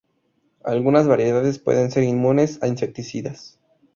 Algunas 0.63 1.07
variedades 1.07 1.59
pueden 1.59 1.91
ser 1.91 2.01
inmunes 2.01 2.57
a 2.63 2.67
insecticidas. 2.67 3.59